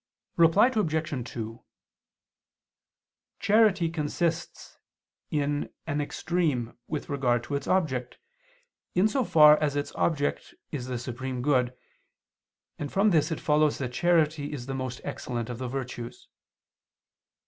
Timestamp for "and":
12.79-12.91